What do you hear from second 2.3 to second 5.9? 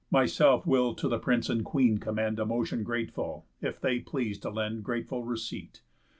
A motion grateful, if they please to lend Grateful receipt.